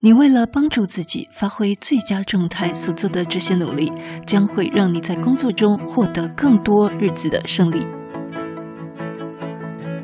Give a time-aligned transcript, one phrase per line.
[0.00, 3.92] 你为了帮助自己发挥最佳状态所做的这些努力，
[4.24, 7.84] 将会让你在工作中获得更多日子的胜利。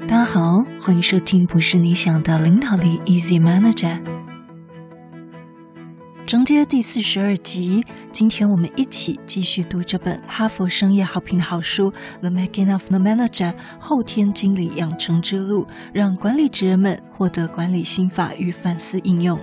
[0.08, 4.02] 大家好，欢迎收听不是你想的领导力 Easy Manager，
[6.26, 7.84] 章节第四十二集。
[8.10, 19.38] 今天我们一起继续读这本哈佛商业好评的好书《The Making of the Manager》后天经理养成之路，让管理职人们获得管理心法与反思应用。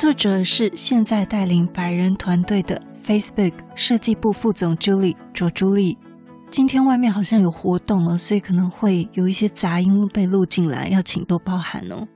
[0.00, 5.98] 作者是现在带领百人团队的 Facebook 设计部副总 Julie 卓朱莉。
[6.50, 12.08] 今天外面好像有活动了，所以可能会有一些杂音被录进来，要请多包涵哦。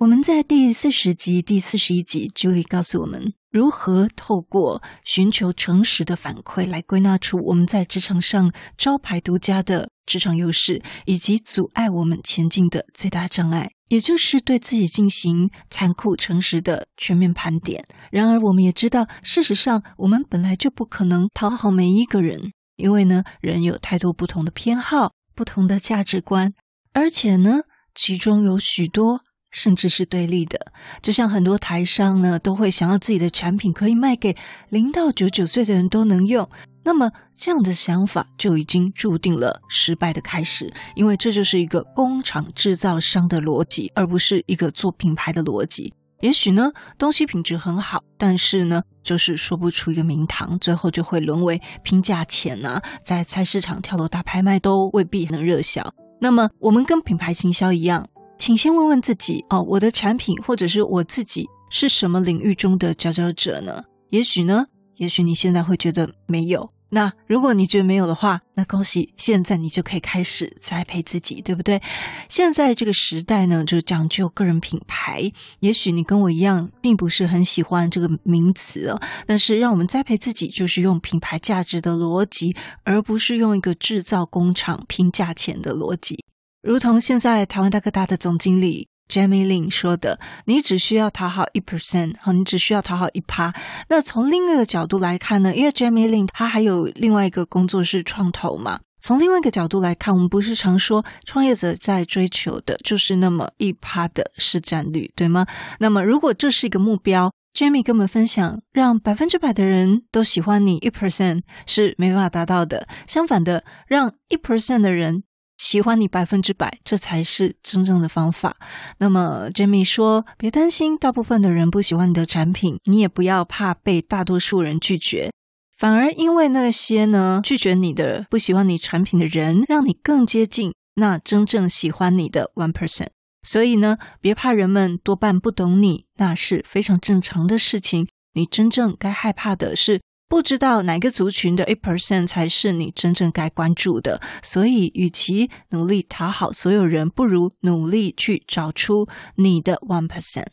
[0.00, 13.72] 我们在第四十集、第四十一集，Julie 告诉我们如何透过寻求诚实的反馈来归纳出我们在职场上招牌独家的职场优势，以及阻碍我们前进的最大障碍。
[13.88, 17.84] 也就是对自己进行残酷、诚实的全面盘点。
[18.10, 26.54] 然而，我们也知道，事实上，我们本来就不可能讨好每一个人，因为呢，人有太多不同的偏好、不同的价值观，
[26.94, 29.20] 而且呢，其中有许多
[29.50, 30.72] 甚至是对立的。
[31.02, 34.36] 就像很多台商呢，都会想要自己的产品可以卖给
[34.68, 36.48] 零到九九岁的人都能用。
[36.82, 45.92] 那么，这样的想法就已经注定了失败的开始，因为这就是一个工厂制造商的逻辑，而不是一个做品牌的逻辑。
[46.20, 55.94] 也许呢，东西品质很好，但是呢，就是说不出一个名堂，最后就会沦为拼价钱啊，在菜市场跳楼大拍卖都未必能热销。
[56.20, 58.08] 那么，我们跟品牌行销一样，
[58.40, 63.84] 请先问问自己哦，我的产品或者是我自己是什么领域中的佼佼者呢？
[64.08, 64.64] 也许呢？
[64.96, 71.82] 也许你现在会觉得没有，那如果你觉得没有的话，那恭喜，现在你就可以开始栽培自己，对不对？
[72.30, 75.30] 现在这个时代呢，就讲究个人品牌。
[75.58, 86.24] 也许你跟我一样，并不是很喜欢这个名词哦，但是让我们栽培自己，就是用品牌价值的逻辑，而不是用一个制造工厂拼价钱的逻辑。
[86.62, 88.88] 如同现在台湾大哥大的总经理。
[89.08, 93.52] Jamie Lin 说的：“你只需要讨好一 percent，好，你只需要讨好一趴。
[93.88, 95.52] 那从另一个角度来看呢？
[95.52, 98.78] 因为 Jamie Lin 他还有另外一个工作是创投嘛。
[99.00, 105.44] 从另外一个角度来看，我们不是常说创业者在追求的就是那么一趴的市占率，对吗？
[105.80, 112.86] 那么如果这是一个目标，Jamie 跟我们分享，让百分之百的人都喜欢你一 percent 是没办法达到的。
[113.08, 115.24] 相反的，让一 percent 的人。”
[115.60, 118.56] 喜欢你百分之百，这才是真正的方法。
[118.96, 125.30] 那么，Jamie 说：“别担心，大部分的人不喜欢你的产品，你也不要怕被大多数人拒绝。
[125.76, 133.08] 反而，因为那些呢拒绝你的、不喜欢你产品的人，让你更接近那真正喜欢你的 one person。
[133.42, 138.08] 所以呢，别怕人们多半不懂你，那是非常正常的事情。
[138.32, 150.46] 你真正该害怕的是。”不知道哪个族群的一 percent 才是你真正该关注的，所以与其努力讨好所有人，不如努力去找出你的 one percent。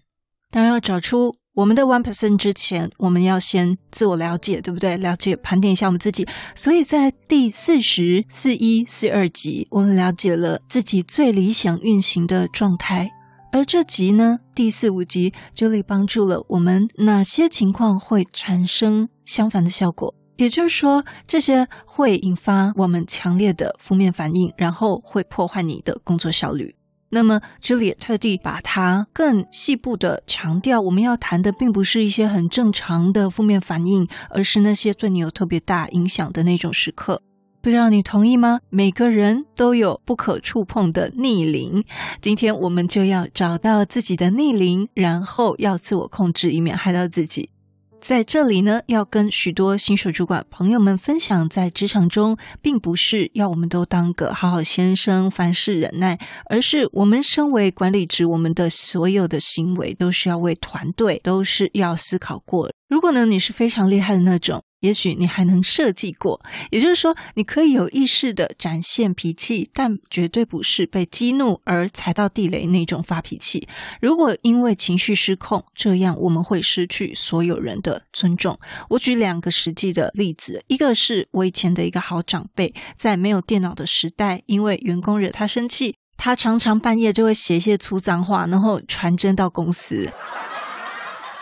[0.50, 4.98] 当然，要找出我们的 one percent 之前，我们要先自我了解，对不对？
[4.98, 6.28] 了解、盘点一下我们自己。
[6.56, 13.12] 所以在第四十四一四二集，我们了解了自己最理想运行的状态。
[13.52, 20.14] 而这集呢，第四五集，Julie 帮助了我们哪些情况会产生相反的效果？
[20.36, 26.76] 也就是说，这些会引发我们强烈的负面反应，然后会破坏你的工作效率。
[27.10, 37.24] 那么，Julie 也特地把它更细部的强调，我们要谈的并不是一些很正常的负面反应，而是那些对你有特别大影响的那种时刻。
[37.62, 38.62] 不知道你同意吗？
[38.70, 41.84] 每个人都有不可触碰的逆鳞。
[42.22, 47.50] 今天我们就要找到自己的逆鳞，然后要自我控制，以免害到自己。
[48.00, 62.72] 在这里呢，要跟许多新手主管朋友们分享，在职场中，并不是要我们都当个好好先生，凡事忍耐，而是我们身为管理职，我们的所有的行为都是要为团队，都是要思考过。
[62.88, 64.64] 如果呢，你是非常厉害的那种。
[64.80, 66.40] 也许你还能设计过，
[66.70, 73.68] 也就是说，你可以有意识地展现脾气，但绝对不是被激怒而踩到地雷那种发脾气。
[74.00, 78.60] 如果因为情绪失控，这样我们会失去所有人的尊重。
[78.90, 90.12] 我举两个实际的例子，一个是我以前的一个好长辈，在没有电脑的时代，因为员工惹他生气，他常常半夜就会写一些粗脏话，然后传真到公司。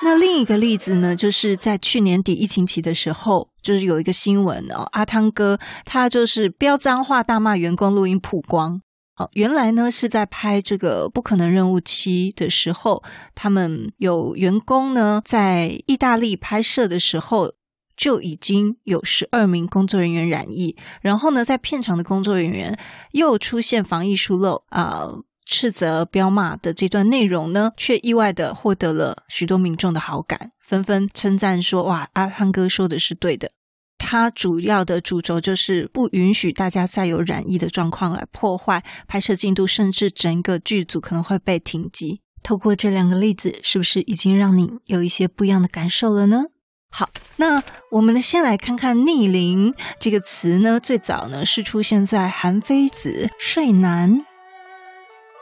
[0.03, 8.81] 那另一个例子呢，就是在去年底疫情期的时候，就是有一个新闻哦，阿汤哥他就是飙脏话大骂员工录音曝光。
[9.15, 13.01] 好，原来呢是在拍这个《不可能任务七》的时候，
[13.33, 17.53] 他们有员工呢在意大利拍摄的时候
[17.95, 22.77] 就已经有十二名工作人员染疫，然后呢在片场的工作人员
[23.13, 25.09] 又出现防疫疏漏啊、
[25.45, 33.51] 斥责彪骂的这段内容呢，却意外的获得了许多民众的好感，纷纷称赞说：“哇，阿汤哥说的是对的。”
[33.97, 42.21] 他主要的主轴就是不允许大家再有染疫的状况来破坏拍摄进度，甚至整个剧组可能会被停机。
[42.43, 46.43] 透过这两个例子，是不是已经让你有一些不一样的感受了呢？
[46.91, 54.19] 好，那我们先来看看“逆龄”这个词呢，最早呢是出现在韩非子《说难》。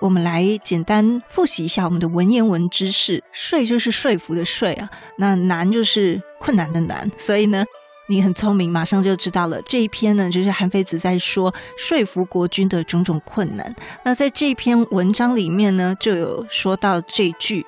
[0.04, 7.64] 我们来简单复习一下我们的文言文知识：“说”就是说服的“说”啊，那“难”就是困难的“难”，所以呢。
[8.10, 9.62] 你很聪明，马上就知道了。
[9.62, 13.74] 这一篇呢，就是韩非子在说说服国君的种种困难。
[14.04, 17.66] 那在这篇文章里面呢，就有说到这句：“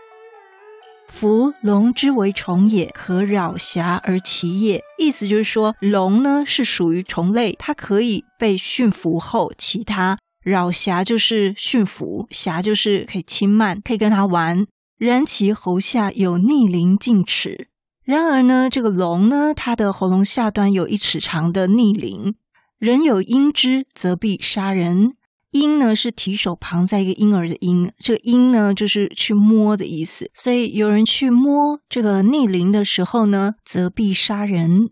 [1.08, 14.68] 夫龙之为虫也，可扰狎而其也。”意思就是说，龙呢是属于虫类，它可以被驯服后，其他扰狎就是驯服，狎就是可以轻慢，可以跟它玩。
[15.00, 17.68] 然其喉下有逆鳞近齿。
[18.04, 22.36] 然而呢，这个龙呢，它的喉咙下端有一尺长的逆鳞，
[22.78, 25.14] 人有阴之，则必杀人。
[25.50, 30.30] 阴呢是提手旁在一个婴儿的婴，这个阴呢就是去摸的意思。
[30.36, 34.92] 所以有人去摸这个逆鳞的时候呢，则必杀人。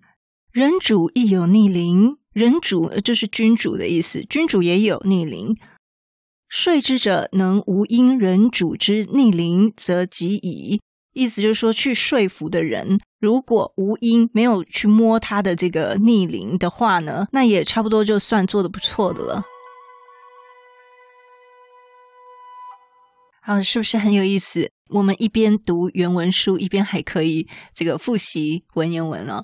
[0.53, 5.57] 人主亦有逆鳞，人主就是君主的意思，君主也有逆鳞。
[6.47, 10.79] 说之者能无因人主之逆鳞，则及矣。
[11.13, 19.44] 意思就是说，去说服的人，如果无因没有去摸他的这个逆鳞的话呢，那也差不多就算做得不错的了。
[23.41, 24.69] 好，是不是很有意思？
[24.91, 29.44] 我们一边读原文书，一边还可以这个复习文言文哦。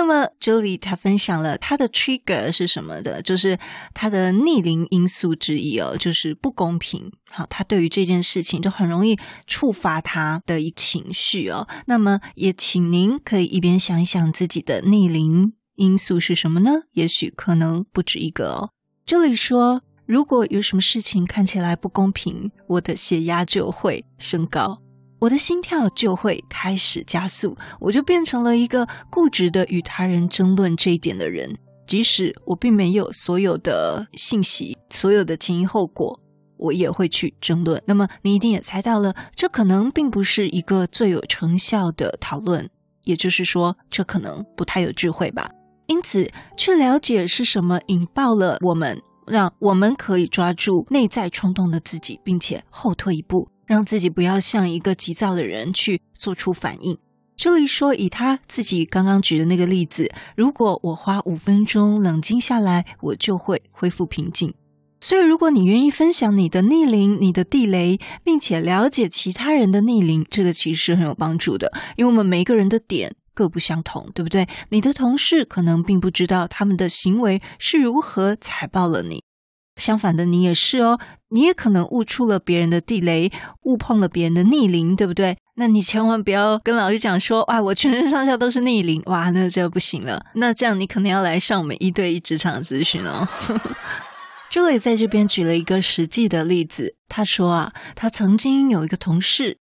[0.00, 3.58] 那么这里他分享了他的 trigger 是什么的，就是
[3.92, 7.12] 他的逆鳞因素之一哦，就是不公平。
[7.30, 11.68] 好，他对于这件事情就很容易触发他的一情绪哦。
[11.84, 16.84] 那么也请您可以一边想一想自己的逆鳞因素是什么呢？
[16.92, 18.70] 也许可能不止一个哦。
[19.04, 24.80] 这里说，如果有什么事情看起来不公平，我的血压就会升高。
[25.20, 31.58] 我的心跳就会开始加速，我就变成了一个固执的与他人争论这一点的人。
[31.86, 36.18] 即使我并没有所有的信息、所有的前因后果，
[36.56, 37.82] 我也会去争论。
[37.84, 42.70] 那么你一定也猜到了，这可能并不是一个最有成效的讨论，
[43.04, 45.50] 也就是说，这可能不太有智慧吧。
[45.86, 53.48] 因此，去了解是什么引爆了我们，让我们可以抓住内在冲动的自己，并且后退一步。
[53.70, 56.98] 让自己不要像一个急躁的人去做出反应。
[57.36, 64.52] 这里说，以他自己刚刚举的那个例子，如果我花五分钟冷静下来，我就会恢复平静。
[65.00, 71.72] 所以，如果你愿意分享你的逆鳞、你的地雷，并且了解其他人的逆鳞，这个其实是很有帮助的。
[71.96, 74.48] 因为我们每一个人的点各不相同，对不对？
[74.70, 79.22] 你的同事可能并不知道他们的行为是如何踩爆了你。
[79.80, 81.00] 相反的，你也是哦，
[81.30, 83.32] 你也可能误触了别人的地雷，
[83.62, 85.36] 误碰了别人的逆鳞，对不对？
[85.56, 90.24] 那你千万不要跟老师讲说，哇，我全身上下都是逆鳞，哇，那这不行了。
[90.34, 93.26] 那这样你可能要来上我们一对一职场咨询哦。
[94.50, 99.58] Julie 在这边举了一个实际的例子，他说啊，他曾经有一个同事，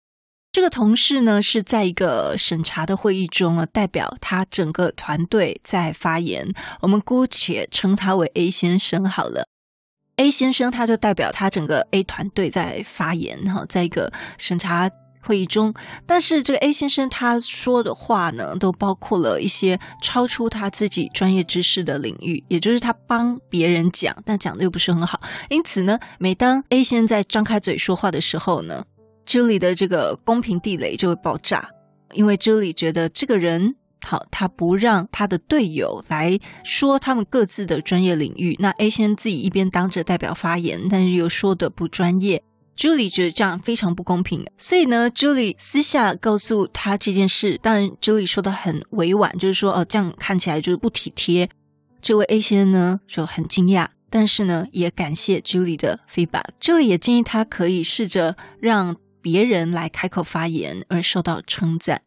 [0.52, 9.48] 这个同事呢是在一个审查的会议中啊，代表他整个团队在发言，我们姑且称他为 A 先生好了。
[10.18, 14.90] A 先生他就代表他整个 A 团队在发言哈，在一个审查
[15.22, 15.74] 会议中，
[16.06, 28.86] 但是这个 A 先生他说的话呢，都包括了一些超出他自己专业知识的领域，也就是他帮别人讲，但讲的又不是很好，因此呢，每当 A 先生在张开嘴说话的时候呢
[29.26, 31.68] 这里的这个公平地雷就会爆炸，
[32.12, 33.76] 因为朱莉觉得这个人。
[34.06, 38.56] 好，他不让他的队友来说他们各自的专业领域。
[38.60, 42.44] 那 A 先生自己一边当着代表发言，但是又说的不专业。
[42.76, 47.60] Julie 觉得这样非常不公平，所以呢，Julie 私下告诉他这件事。
[47.62, 51.48] 当然，Julie 说的很委婉，就是说哦，这样看起来就是不体贴。
[52.02, 56.46] 这位 A 先生呢就很惊讶，但是呢也感谢 Julie 的 feedback。
[56.60, 62.02] Julie 也建议他可以试着让别人来开口发言，而受到称赞。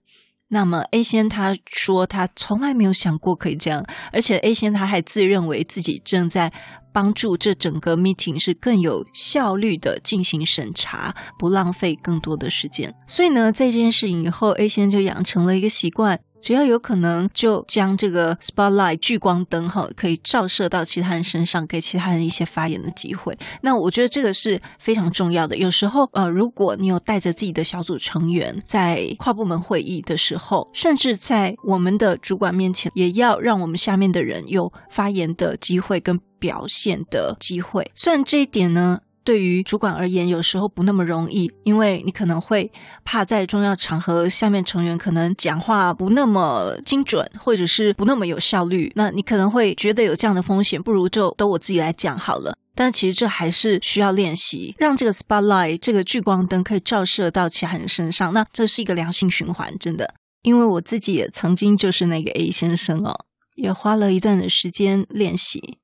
[0.49, 6.53] 那么 A 先他说他从来没有想过可以这样，而且 A 先他还自认为自己正在
[6.93, 12.95] 帮助这整个 meeting 是更有效率的进行审查，不浪费更多的时间。
[13.09, 16.21] 所以呢，在这件事以后，A 先就养成了一个习惯。
[16.47, 23.37] 只要有可能，就将这个 spotlight 聚光灯哈，可以照射到其他人身上，给其他人一些发言的机会。
[23.63, 25.57] 那我觉得这个是非常重要的。
[25.57, 37.91] 有时候，呃，如果你有带着自己的小组成员在跨部门会议的时候，甚至在我们的主管面前，也要让我们下面的人有发言的机会跟表现的机会。
[37.97, 42.71] 虽然这一点呢，对于主管而言，有时候不那么容易，因为你可能会
[43.05, 48.93] 怕在重要场合，下面成员可能讲话不那么精准，或者是不那么有效率。
[48.95, 52.57] 那你可能会觉得有这样的风险，不如就都我自己来讲好了。
[52.77, 58.33] 但其实这还是需要练习，让这个 spotlight 这个聚光灯可以照射到其他人身上。
[58.33, 60.15] 那这是一个良性循环，真的。
[60.43, 63.25] 因为我自己也曾经就是那个 A 先生哦，
[63.57, 65.79] 也花了一段的时间练习。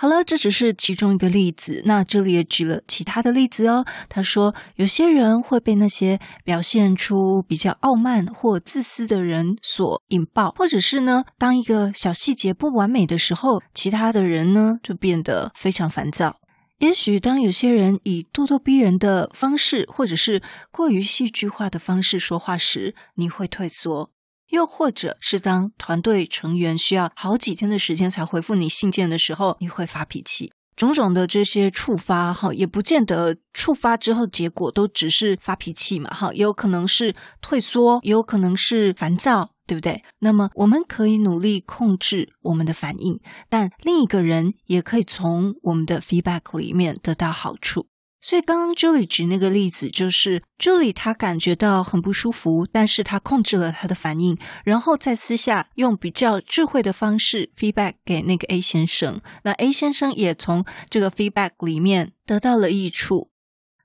[0.00, 1.82] 好了，这只是其中一个例子。
[1.84, 3.84] 那这里也举了其他的例子哦。
[4.08, 16.36] 他说，有些人会被那些表现出比较傲慢或自私的人所引爆，或者是呢，当一个小细节不完美的时候，其他的人呢就变得非常烦躁。
[16.78, 20.40] 也许当有些人以咄咄逼人的方式，或者是
[20.70, 24.12] 过于戏剧化的方式说话时，你会退缩。
[24.48, 30.52] 又或者是当团队成员需要好几天的时间才回复你信件的时候，你会发脾气。
[30.76, 40.04] 种种的这些触发，哈，也不见得触发之后结果都只是发脾气嘛，哈，也有可能是退缩，也有可能是烦躁，对不对？
[40.20, 47.88] 那么我们可以努力控制我们的反应，但另一个人也可以从我们的 feedback 里面得到好处。
[48.28, 59.18] 所以刚刚 Julie 举那个例子，就是 Julie 她感觉到很不舒服，但是她控制了她的反应，然后在私下用比较智慧的方式 feedback 给那个 A 先生。
[59.44, 63.30] 那 A 先生也从这个 feedback 里面得到了益处。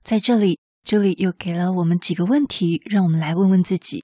[0.03, 4.03] 在这里，Julie 又给了我们几个问题，让我们来问问自己，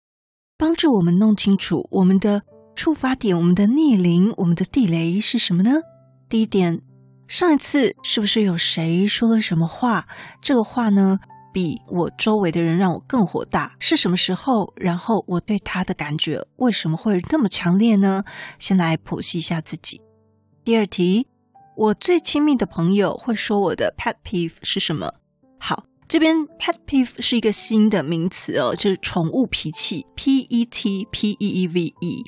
[0.58, 2.44] 帮助我们弄清楚我们的
[2.78, 5.82] 触发点、我们的逆鳞、我们的地雷是什么呢？
[6.30, 6.82] 第一点。
[7.30, 10.08] 上一次是不是有谁说了什么话？
[10.42, 11.20] 这个话呢，
[11.54, 13.76] 比我周围的人让我更火大。
[13.78, 14.74] 是什么时候？
[14.76, 18.24] 然后我对他的感觉为什么会这么强烈呢？
[18.58, 20.02] 先来剖析一下自己。
[20.64, 21.28] 第二题，
[21.78, 25.14] 我最亲密的朋友会说我的 pet peeve 是什么？
[25.60, 32.24] 好，这边 pet peeve 是一个新的名词哦，就是宠物脾气，P E T P E E V E。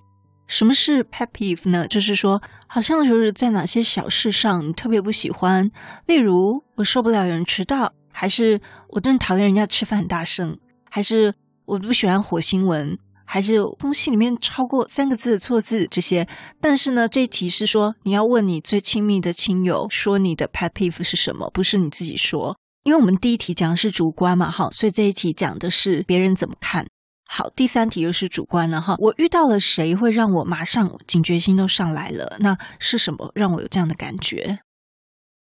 [0.51, 1.88] 什么是 pet peeve 呢？
[1.88, 5.72] 就是说，好像就是在哪些小事上你特别不喜欢，
[6.08, 10.58] 例如我受不了有人迟到，还是我真讨厌人家吃饭很大声，
[10.89, 16.27] 还是我不喜欢火星文，还是东西里面超过三个字的错字这些。
[16.60, 26.86] 但是呢，这一题是说你要问你最亲密的亲友，说你的 pet peeve 是什么，不是你自己说，因为我们第一题讲的是主观嘛，哈，所以这一题讲的是别人怎么看。
[27.33, 28.97] 好，第三题又是主观了哈。
[29.00, 32.35] 我遇到了谁会让我马上警觉心都上来了？
[32.41, 34.59] 那是什么让我有这样的感觉？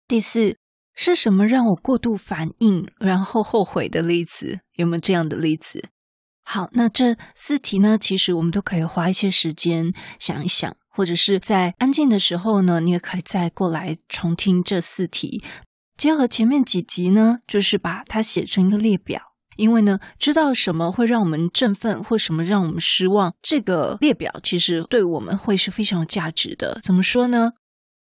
[0.06, 0.56] 第四，
[0.94, 4.60] 是什么让我过度反应然后后悔的例子？
[4.76, 5.88] 有没有这样的例子？
[6.44, 15.42] 好，那这四题呢，其实我们都可以花一些时间想一想，或者是在安静的时候呢，你也可以再过来重听这四题，
[15.96, 19.31] 结合前面几集呢，就是把它写成一个列表。
[19.56, 26.78] 因为呢，知道什么会让我们振奋，或什么让我们失望，这个列表其实对我们会是非常有价值的。
[26.82, 27.52] 怎么说呢？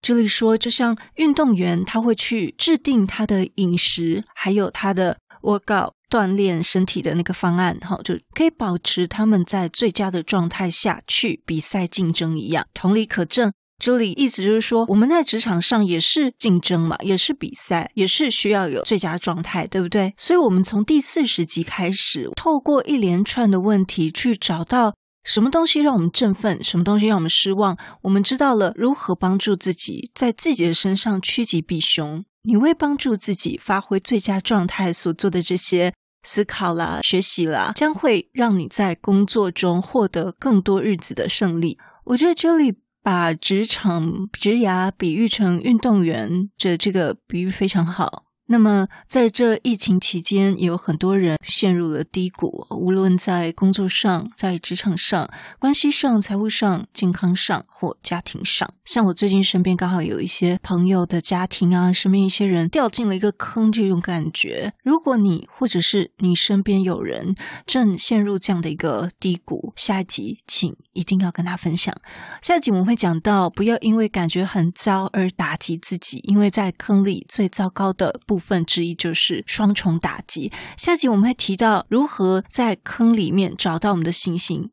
[0.02, 12.66] 这里说，就像运动员，他会去制定他的饮食，还有他的 workout 锻炼身体的那个方案，哈，就可以保持他们在最佳的状态下去比赛竞争一样。
[12.74, 13.52] 同理可证。
[13.78, 20.14] 这里意思就是说，我们在职场上也是竞争嘛，也是比赛，也是需要有最佳状态，对不对？
[20.16, 27.76] 所以，我们从第四十集开始，透过一连串的问题去找到什么东西让我们振奋，什么东西让我们失望。
[28.02, 32.24] 我们知道了如何帮助自己在自己的身上趋吉避凶。
[32.44, 35.92] 你为帮助自己发挥最佳状态所做的这些
[36.22, 41.76] 思考啦、学习啦，将会让你在工作中获得更多日子的胜利。
[42.04, 42.74] 我觉得这里。
[43.06, 48.24] 把职场职涯比喻成运动员，这这个比喻非常好。
[48.48, 58.68] 那么，在这疫情期间，也有很多人陷入了低谷，无论在工作上、在职场上、关系上、财务上、健康上或家庭上。
[58.84, 64.72] 像我最近身边刚好有一些朋友的家庭啊，身边一些人掉进了一个坑，这种感觉。
[64.82, 67.36] 如果你或者是你身边有人
[67.66, 71.94] 正陷入这样的一个低谷，下一集请一定要跟他分享。
[72.42, 80.50] 下一集我们会讲到，不要因为感觉很糟而打击自己，因为在坑里最糟糕的部分之一就是双重打击。
[80.76, 84.70] 下集我们会提到如何在坑里面找到我们的信心。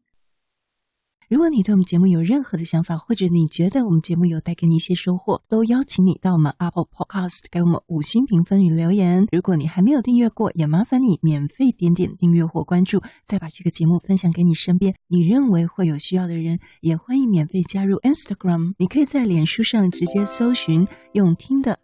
[1.34, 9.26] 如果你对我们节目有任何的想法，或者你觉得我们节目有带给你一些收获，都邀请你到我们 Apple Podcast 给我们五星评分与留言。
[9.32, 16.60] 如果你还没有订阅过，也麻烦你免费点点订阅或关注，再把这个节目分享给你身边你认为会有需要的人。
[16.82, 21.80] 也欢迎免费加入 Instagram，你可以在脸书上直接搜寻“用听的